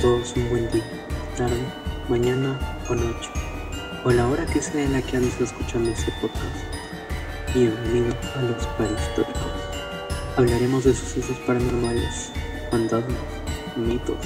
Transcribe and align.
Todos 0.00 0.32
un 0.34 0.48
buen 0.48 0.70
día, 0.70 0.82
tarde, 1.36 1.62
mañana 2.08 2.58
o 2.88 2.94
noche, 2.94 3.28
o 4.02 4.10
la 4.10 4.26
hora 4.28 4.46
que 4.46 4.62
sea 4.62 4.82
en 4.82 4.94
la 4.94 5.02
que 5.02 5.18
andes 5.18 5.38
escuchando 5.38 5.90
este 5.90 6.10
podcast. 6.22 7.54
Bienvenido 7.54 8.16
a 8.34 8.40
los 8.40 8.66
Parahistóricos. 8.78 9.52
Hablaremos 10.38 10.84
de 10.84 10.94
sucesos 10.94 11.36
paranormales, 11.46 12.32
fantasmas, 12.70 13.18
mitos 13.76 14.16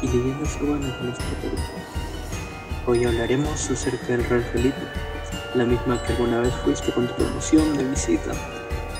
y 0.00 0.06
leyendas 0.06 0.56
urbanas 0.62 0.96
de 1.00 1.06
nuestro 1.08 1.26
Perú. 1.42 1.56
Hoy 2.86 3.04
hablaremos 3.04 3.68
acerca 3.68 4.06
del 4.06 4.24
Real 4.26 4.44
Felipe, 4.44 4.86
la 5.56 5.64
misma 5.64 6.00
que 6.04 6.12
alguna 6.12 6.38
vez 6.38 6.54
fuiste 6.64 6.92
con 6.92 7.08
tu 7.08 7.14
promoción 7.14 7.76
de 7.76 7.82
visita, 7.82 8.30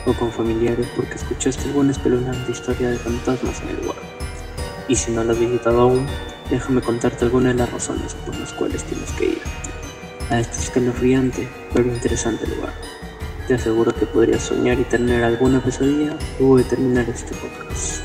o 0.06 0.12
con 0.14 0.32
familiares 0.32 0.88
porque 0.96 1.14
escuchaste 1.14 1.68
alguna 1.68 1.92
espeluznante 1.92 2.50
historia 2.50 2.90
de 2.90 2.98
fantasmas 2.98 3.62
en 3.62 3.68
el 3.68 3.76
lugar. 3.82 4.29
Y 4.90 4.96
si 4.96 5.12
no 5.12 5.22
lo 5.22 5.30
has 5.30 5.38
visitado 5.38 5.82
aún, 5.82 6.04
déjame 6.50 6.80
contarte 6.80 7.24
algunas 7.24 7.54
de 7.54 7.60
las 7.60 7.70
razones 7.70 8.12
por 8.26 8.36
las 8.36 8.52
cuales 8.52 8.82
tienes 8.82 9.12
que 9.12 9.26
ir 9.26 9.38
a 10.30 10.40
este 10.40 10.58
escalofriante 10.58 11.48
pero 11.72 11.86
interesante 11.86 12.44
lugar. 12.48 12.72
Te 13.46 13.54
aseguro 13.54 13.94
que 13.94 14.04
podrías 14.06 14.42
soñar 14.42 14.80
y 14.80 14.82
tener 14.82 15.22
alguna 15.22 15.62
pesadilla 15.62 16.16
luego 16.40 16.56
de 16.56 16.64
terminar 16.64 17.08
este 17.08 17.36
podcast. 17.36 18.02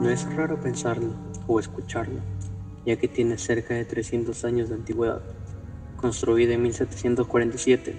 No 0.00 0.10
es 0.10 0.34
raro 0.34 0.60
pensarlo 0.60 1.10
o 1.46 1.60
escucharlo, 1.60 2.18
ya 2.84 2.96
que 2.96 3.06
tiene 3.06 3.38
cerca 3.38 3.74
de 3.74 3.84
300 3.84 4.44
años 4.44 4.68
de 4.68 4.74
antigüedad, 4.74 5.22
construida 6.04 6.52
en 6.52 6.60
1747 6.60 7.94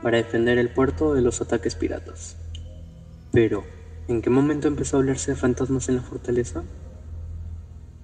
para 0.00 0.18
defender 0.18 0.58
el 0.58 0.68
puerto 0.68 1.12
de 1.12 1.22
los 1.22 1.40
ataques 1.40 1.74
piratas. 1.74 2.36
Pero, 3.32 3.64
¿en 4.06 4.22
qué 4.22 4.30
momento 4.30 4.68
empezó 4.68 4.96
a 4.96 5.00
hablarse 5.00 5.32
de 5.32 5.36
fantasmas 5.36 5.88
en 5.88 5.96
la 5.96 6.02
fortaleza? 6.02 6.62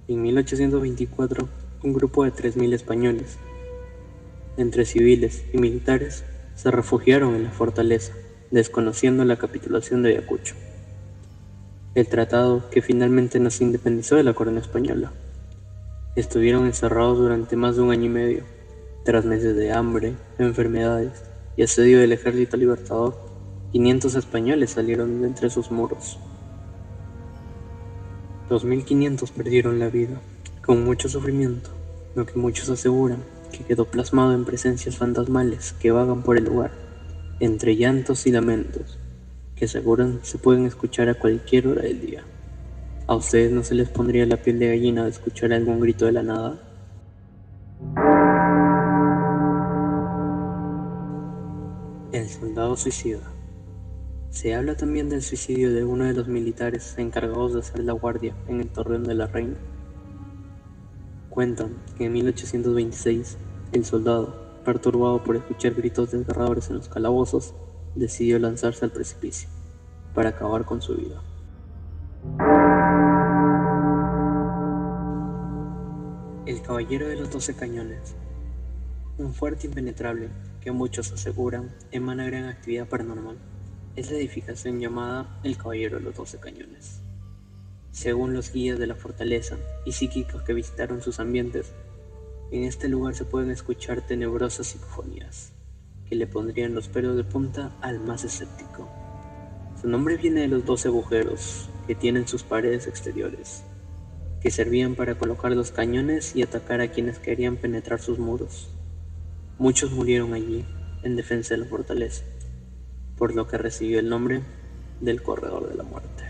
En 0.09 0.21
1824, 0.21 1.47
un 1.83 1.93
grupo 1.93 2.25
de 2.25 2.33
3.000 2.33 2.73
españoles, 2.73 3.37
entre 4.57 4.83
civiles 4.83 5.45
y 5.53 5.57
militares, 5.57 6.25
se 6.55 6.69
refugiaron 6.69 7.33
en 7.33 7.45
la 7.45 7.51
fortaleza, 7.51 8.11
desconociendo 8.51 9.23
la 9.23 9.37
capitulación 9.37 10.03
de 10.03 10.09
Ayacucho 10.09 10.55
el 11.93 12.07
tratado 12.09 12.69
que 12.71 12.81
finalmente 12.81 13.39
nos 13.39 13.61
independizó 13.61 14.17
de 14.17 14.23
la 14.23 14.33
corona 14.33 14.59
española. 14.59 15.13
Estuvieron 16.17 16.65
encerrados 16.65 17.19
durante 17.19 17.55
más 17.55 17.77
de 17.77 17.83
un 17.83 17.91
año 17.91 18.07
y 18.07 18.09
medio, 18.09 18.54
tras 19.05 19.23
meses 19.23 19.55
de 19.55 19.71
hambre, 19.71 20.15
enfermedades 20.39 21.23
y 21.55 21.61
asedio 21.61 21.99
del 21.99 22.11
ejército 22.11 22.57
libertador. 22.57 23.15
500 23.71 24.15
españoles 24.15 24.71
salieron 24.71 25.21
de 25.21 25.27
entre 25.27 25.51
sus 25.51 25.69
muros. 25.69 26.17
2.500 28.49 29.31
perdieron 29.31 29.77
la 29.79 29.89
vida, 29.89 30.19
con 30.65 30.83
mucho 30.83 31.07
sufrimiento, 31.07 31.69
lo 32.15 32.25
que 32.25 32.39
muchos 32.39 32.69
aseguran 32.69 33.19
que 33.51 33.63
quedó 33.63 33.85
plasmado 33.85 34.33
en 34.33 34.43
presencias 34.43 34.97
fantasmales 34.97 35.73
que 35.73 35.91
vagan 35.91 36.23
por 36.23 36.37
el 36.37 36.45
lugar, 36.45 36.71
entre 37.39 37.75
llantos 37.75 38.25
y 38.25 38.31
lamentos, 38.31 38.97
que 39.55 39.65
aseguran 39.65 40.19
se 40.23 40.39
pueden 40.39 40.65
escuchar 40.65 41.09
a 41.09 41.13
cualquier 41.13 41.67
hora 41.67 41.83
del 41.83 42.01
día. 42.01 42.23
¿A 43.05 43.15
ustedes 43.15 43.51
no 43.51 43.63
se 43.63 43.75
les 43.75 43.87
pondría 43.87 44.25
la 44.25 44.37
piel 44.37 44.57
de 44.57 44.69
gallina 44.69 45.03
de 45.03 45.11
escuchar 45.11 45.53
algún 45.53 45.79
grito 45.79 46.05
de 46.05 46.11
la 46.11 46.23
nada? 46.23 46.64
El 52.25 52.31
soldado 52.31 52.75
suicida. 52.75 53.21
Se 54.31 54.55
habla 54.55 54.75
también 54.75 55.09
del 55.09 55.21
suicidio 55.21 55.71
de 55.71 55.83
uno 55.83 56.05
de 56.05 56.13
los 56.15 56.27
militares 56.27 56.95
encargados 56.97 57.53
de 57.53 57.59
hacer 57.59 57.81
la 57.81 57.93
guardia 57.93 58.33
en 58.47 58.61
el 58.61 58.67
Torreón 58.67 59.03
de 59.03 59.13
la 59.13 59.27
Reina. 59.27 59.57
Cuentan 61.29 61.75
que 61.95 62.05
en 62.05 62.13
1826 62.13 63.37
el 63.73 63.85
soldado, 63.85 64.63
perturbado 64.65 65.23
por 65.23 65.35
escuchar 65.35 65.75
gritos 65.75 66.13
desgarradores 66.13 66.67
en 66.71 66.77
los 66.77 66.89
calabozos, 66.89 67.53
decidió 67.93 68.39
lanzarse 68.39 68.83
al 68.85 68.91
precipicio 68.91 69.47
para 70.15 70.29
acabar 70.29 70.65
con 70.65 70.81
su 70.81 70.95
vida. 70.95 71.21
El 76.47 76.59
Caballero 76.63 77.07
de 77.07 77.17
los 77.17 77.29
Doce 77.29 77.55
Cañones. 77.55 78.15
Un 79.19 79.31
fuerte 79.31 79.67
impenetrable 79.67 80.31
que 80.65 80.71
muchos 80.71 81.11
aseguran 81.11 81.69
emana 81.91 82.25
gran 82.25 82.45
actividad 82.45 82.89
paranormal. 82.89 83.37
Es 83.95 84.09
la 84.09 84.17
edificación 84.17 84.79
llamada 84.79 85.39
el 85.43 85.57
Caballero 85.57 85.99
de 85.99 86.03
los 86.05 86.15
Doce 86.15 86.39
Cañones. 86.39 87.01
Según 87.91 88.33
los 88.33 88.51
guías 88.51 88.79
de 88.79 88.87
la 88.87 88.95
fortaleza 88.95 89.57
y 89.85 89.91
psíquicos 89.91 90.41
que 90.41 90.55
visitaron 90.55 91.03
sus 91.03 91.19
ambientes, 91.19 91.71
en 92.51 92.63
este 92.63 92.89
lugar 92.89 93.13
se 93.13 93.25
pueden 93.25 93.51
escuchar 93.51 94.01
tenebrosas 94.01 94.65
psicofonías 94.65 95.53
que 96.09 96.15
le 96.15 96.25
pondrían 96.25 96.73
los 96.73 96.87
pelos 96.87 97.15
de 97.15 97.23
punta 97.23 97.75
al 97.81 97.99
más 97.99 98.23
escéptico. 98.23 98.89
Su 99.79 99.87
nombre 99.87 100.17
viene 100.17 100.41
de 100.41 100.47
los 100.47 100.65
doce 100.65 100.87
agujeros 100.87 101.69
que 101.85 101.93
tienen 101.93 102.27
sus 102.27 102.41
paredes 102.41 102.87
exteriores, 102.87 103.63
que 104.41 104.49
servían 104.49 104.95
para 104.95 105.13
colocar 105.13 105.51
los 105.51 105.69
cañones 105.69 106.35
y 106.35 106.41
atacar 106.41 106.81
a 106.81 106.87
quienes 106.87 107.19
querían 107.19 107.57
penetrar 107.57 108.01
sus 108.01 108.17
muros. 108.17 108.74
Muchos 109.57 109.91
murieron 109.91 110.33
allí, 110.33 110.65
en 111.01 111.15
defensa 111.15 111.53
de 111.53 111.61
la 111.61 111.65
fortaleza, 111.67 112.25
por 113.17 113.33
lo 113.33 113.47
que 113.47 113.57
recibió 113.57 113.99
el 113.99 114.09
nombre 114.09 114.41
del 114.99 115.23
Corredor 115.23 115.69
de 115.69 115.75
la 115.75 115.83
Muerte. 115.83 116.25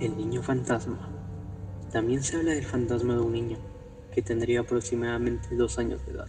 El 0.00 0.16
niño 0.16 0.42
fantasma. 0.42 0.98
También 1.92 2.24
se 2.24 2.36
habla 2.36 2.54
del 2.54 2.64
fantasma 2.64 3.14
de 3.14 3.20
un 3.20 3.32
niño 3.32 3.58
que 4.12 4.20
tendría 4.20 4.60
aproximadamente 4.60 5.54
dos 5.54 5.78
años 5.78 6.04
de 6.04 6.14
edad. 6.14 6.28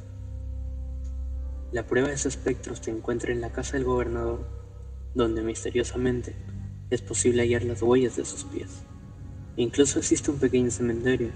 La 1.71 1.87
prueba 1.87 2.09
de 2.09 2.13
ese 2.13 2.27
espectro 2.27 2.75
se 2.75 2.91
encuentra 2.91 3.31
en 3.31 3.41
la 3.41 3.51
casa 3.51 3.77
del 3.77 3.85
gobernador, 3.85 4.45
donde 5.15 5.41
misteriosamente 5.41 6.35
es 6.91 7.01
posible 7.01 7.41
hallar 7.41 7.63
las 7.63 7.81
huellas 7.81 8.15
de 8.15 8.25
sus 8.25 8.43
pies. 8.43 8.83
Incluso 9.55 9.97
existe 9.97 10.29
un 10.29 10.37
pequeño 10.37 10.69
cementerio 10.69 11.31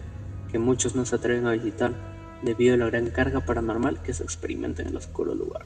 que 0.48 0.60
muchos 0.60 0.96
no 0.96 1.06
se 1.06 1.16
atreven 1.16 1.48
a 1.48 1.52
visitar 1.52 1.94
debido 2.42 2.76
a 2.76 2.78
la 2.78 2.88
gran 2.88 3.10
carga 3.10 3.46
paranormal 3.46 4.02
que 4.02 4.14
se 4.14 4.24
experimenta 4.24 4.82
en 4.82 4.90
el 4.90 4.98
oscuro 4.98 5.36
lugar. 5.36 5.66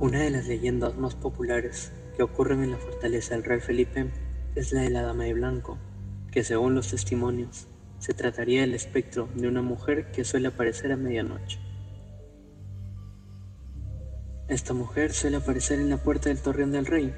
Una 0.00 0.20
de 0.20 0.30
las 0.30 0.46
leyendas 0.46 0.96
más 0.96 1.14
populares 1.14 1.92
que 2.16 2.22
ocurren 2.22 2.62
en 2.62 2.72
la 2.72 2.76
fortaleza 2.76 3.34
del 3.34 3.44
rey 3.44 3.60
Felipe 3.60 4.10
es 4.54 4.72
la 4.72 4.82
de 4.82 4.90
la 4.90 5.02
Dama 5.02 5.24
de 5.24 5.34
Blanco, 5.34 5.78
que 6.30 6.44
según 6.44 6.74
los 6.74 6.90
testimonios 6.90 7.68
se 7.98 8.12
trataría 8.12 8.60
del 8.60 8.74
espectro 8.74 9.28
de 9.34 9.48
una 9.48 9.62
mujer 9.62 10.10
que 10.10 10.24
suele 10.24 10.48
aparecer 10.48 10.92
a 10.92 10.96
medianoche. 10.96 11.58
Esta 14.46 14.74
mujer 14.74 15.14
suele 15.14 15.38
aparecer 15.38 15.80
en 15.80 15.88
la 15.88 15.96
puerta 15.96 16.28
del 16.28 16.42
Torreón 16.42 16.70
del 16.70 16.84
Rey. 16.84 17.14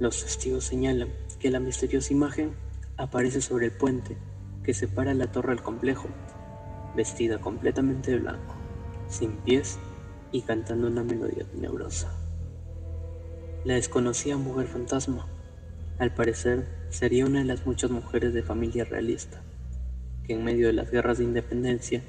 Los 0.00 0.22
testigos 0.22 0.64
señalan 0.64 1.08
que 1.40 1.50
la 1.50 1.60
misteriosa 1.60 2.12
imagen 2.12 2.52
aparece 2.96 3.40
sobre 3.40 3.66
el 3.66 3.72
puente 3.72 4.16
que 4.62 4.74
separa 4.74 5.14
la 5.14 5.32
torre 5.32 5.54
del 5.54 5.62
complejo, 5.62 6.08
vestida 6.94 7.40
completamente 7.40 8.10
de 8.10 8.18
blanco, 8.18 8.54
sin 9.08 9.32
pies 9.38 9.78
y 10.32 10.42
cantando 10.42 10.88
una 10.88 11.04
melodía 11.04 11.44
tenebrosa. 11.44 12.12
La 13.64 13.74
desconocida 13.74 14.36
mujer 14.36 14.66
fantasma 14.66 15.26
al 15.98 16.14
parecer, 16.14 16.64
sería 16.90 17.26
una 17.26 17.40
de 17.40 17.44
las 17.44 17.66
muchas 17.66 17.90
mujeres 17.90 18.32
de 18.32 18.44
familia 18.44 18.84
realista, 18.84 19.42
que 20.24 20.34
en 20.34 20.44
medio 20.44 20.68
de 20.68 20.72
las 20.72 20.92
guerras 20.92 21.18
de 21.18 21.24
independencia 21.24 22.02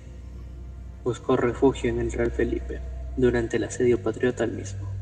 buscó 1.03 1.35
refugio 1.35 1.89
en 1.89 1.99
el 1.99 2.11
Real 2.11 2.31
Felipe 2.31 2.81
durante 3.17 3.57
el 3.57 3.63
asedio 3.63 4.03
patriota 4.03 4.43
al 4.43 4.51
mismo. 4.51 4.98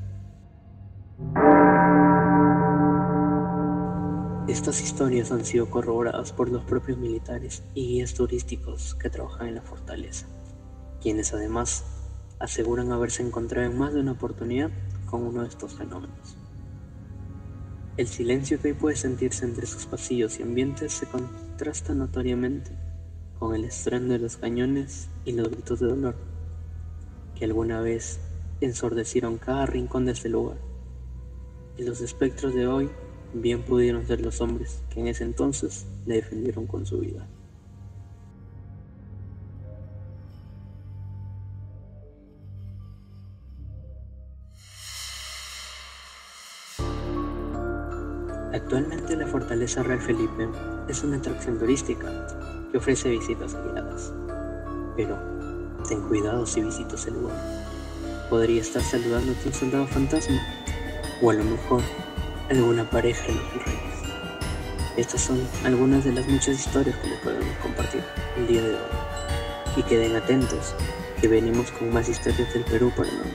Estas 4.47 4.81
historias 4.81 5.33
han 5.33 5.43
sido 5.43 5.69
corroboradas 5.69 6.31
por 6.31 6.49
los 6.49 6.63
propios 6.63 6.97
militares 6.97 7.63
y 7.73 7.85
guías 7.85 8.13
turísticos 8.13 8.95
que 8.95 9.09
trabajan 9.09 9.49
en 9.49 9.55
la 9.55 9.61
fortaleza, 9.61 10.25
quienes 11.01 11.33
además 11.33 11.83
aseguran 12.39 12.93
haberse 12.93 13.23
encontrado 13.23 13.69
en 13.69 13.77
más 13.77 13.93
de 13.93 13.99
una 13.99 14.13
oportunidad 14.13 14.71
con 15.05 15.23
uno 15.25 15.41
de 15.41 15.49
estos 15.49 15.73
fenómenos. 15.73 16.37
El 17.97 18.07
silencio 18.07 18.61
que 18.61 18.69
hoy 18.69 18.73
puede 18.73 18.95
sentirse 18.95 19.43
entre 19.43 19.67
sus 19.67 19.85
pasillos 19.85 20.39
y 20.39 20.43
ambientes 20.43 20.93
se 20.93 21.07
contrasta 21.07 21.93
notoriamente 21.93 22.71
con 23.39 23.53
el 23.53 23.65
estruendo 23.65 24.13
de 24.13 24.19
los 24.19 24.37
cañones 24.37 25.09
y 25.25 25.33
los 25.33 25.49
gritos 25.49 25.81
de 25.81 25.87
dolor 25.87 26.15
que 27.35 27.43
alguna 27.43 27.81
vez 27.81 28.21
ensordecieron 28.61 29.39
cada 29.39 29.65
rincón 29.65 30.05
de 30.05 30.13
este 30.13 30.29
lugar. 30.29 30.57
Y 31.77 31.83
los 31.83 31.99
espectros 31.99 32.55
de 32.55 32.65
hoy 32.65 32.89
bien 33.41 33.63
pudieron 33.63 34.05
ser 34.05 34.21
los 34.21 34.41
hombres 34.41 34.81
que 34.89 34.99
en 34.99 35.07
ese 35.07 35.23
entonces 35.23 35.85
le 36.05 36.15
defendieron 36.15 36.67
con 36.67 36.85
su 36.85 36.99
vida. 36.99 37.27
Actualmente 48.53 49.15
la 49.15 49.27
Fortaleza 49.27 49.83
Real 49.83 50.01
Felipe 50.01 50.49
es 50.89 51.03
una 51.03 51.17
atracción 51.17 51.59
turística 51.59 52.27
que 52.71 52.77
ofrece 52.77 53.09
visitas 53.09 53.55
guiadas. 53.55 54.13
Pero 54.95 55.17
ten 55.87 56.01
cuidado 56.01 56.45
si 56.45 56.61
visitas 56.61 57.05
el 57.07 57.13
lugar. 57.13 57.37
Podría 58.29 58.61
estar 58.61 58.81
saludándote 58.81 59.47
un 59.47 59.53
soldado 59.53 59.87
fantasma 59.87 60.41
o 61.21 61.29
a 61.29 61.33
lo 61.33 61.43
mejor 61.43 61.81
alguna 62.49 62.89
pareja 62.89 63.27
de 63.27 63.33
los 63.33 63.65
reyes. 63.65 63.97
Estas 64.95 65.21
son 65.21 65.39
algunas 65.63 66.03
de 66.03 66.13
las 66.13 66.27
muchas 66.27 66.59
historias 66.59 66.95
que 66.97 67.09
les 67.09 67.19
podemos 67.19 67.57
compartir 67.61 68.03
el 68.37 68.47
día 68.47 68.61
de 68.61 68.69
hoy. 68.69 68.81
Y 69.75 69.83
queden 69.83 70.15
atentos, 70.15 70.73
que 71.21 71.27
venimos 71.27 71.71
con 71.71 71.93
más 71.93 72.09
historias 72.09 72.53
del 72.53 72.63
Perú 72.63 72.91
paranormal. 72.95 73.31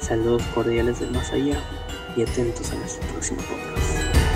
Saludos 0.00 0.42
cordiales 0.54 0.98
del 0.98 1.12
más 1.12 1.32
allá 1.32 1.62
y 2.16 2.22
atentos 2.22 2.70
a 2.72 2.74
nuestro 2.74 3.06
próximo 3.08 3.40
podcast. 3.42 4.31